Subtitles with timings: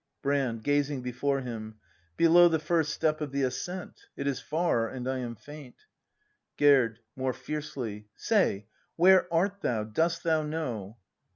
[0.23, 0.63] Brand.
[0.63, 1.75] [Gazing before him.]
[2.17, 5.85] Below The first step of the ascent; It is lar, and I am faint.
[6.57, 6.97] Gerd.
[7.15, 8.65] [More fiercely.] Say!
[8.95, 10.97] Where art thou, dost thou know?